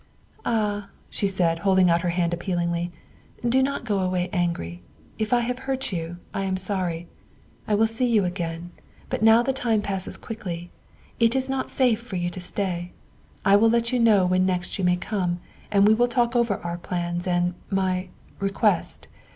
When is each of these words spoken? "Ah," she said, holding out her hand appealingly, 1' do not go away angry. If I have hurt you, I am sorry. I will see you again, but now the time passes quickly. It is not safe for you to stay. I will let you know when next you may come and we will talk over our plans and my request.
"Ah," 0.45 0.89
she 1.11 1.27
said, 1.27 1.59
holding 1.59 1.91
out 1.91 2.01
her 2.01 2.09
hand 2.09 2.33
appealingly, 2.33 2.91
1' 3.41 3.49
do 3.51 3.61
not 3.61 3.85
go 3.85 3.99
away 3.99 4.31
angry. 4.33 4.81
If 5.19 5.31
I 5.31 5.41
have 5.41 5.59
hurt 5.69 5.91
you, 5.93 6.17
I 6.33 6.43
am 6.45 6.57
sorry. 6.57 7.07
I 7.67 7.75
will 7.75 7.85
see 7.85 8.07
you 8.07 8.25
again, 8.25 8.71
but 9.11 9.21
now 9.21 9.43
the 9.43 9.53
time 9.53 9.83
passes 9.83 10.17
quickly. 10.17 10.71
It 11.19 11.35
is 11.35 11.51
not 11.51 11.69
safe 11.69 12.01
for 12.01 12.15
you 12.15 12.31
to 12.31 12.41
stay. 12.41 12.93
I 13.45 13.55
will 13.57 13.69
let 13.69 13.91
you 13.91 13.99
know 13.99 14.25
when 14.25 14.43
next 14.43 14.79
you 14.79 14.83
may 14.83 14.97
come 14.97 15.39
and 15.69 15.87
we 15.87 15.93
will 15.93 16.07
talk 16.07 16.35
over 16.35 16.57
our 16.63 16.79
plans 16.79 17.27
and 17.27 17.53
my 17.69 18.07
request. 18.39 19.07